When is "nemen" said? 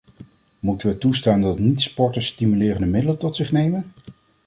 3.51-3.91